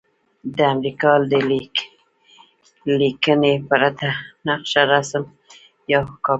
د 0.55 0.57
امریکا 0.73 1.11
د 2.85 2.89
لیکنې 3.01 3.53
پرته 3.69 4.09
نقشه 4.47 4.83
رسم 4.91 5.23
یا 5.91 5.99
کاپې 6.01 6.19
کړئ. 6.23 6.29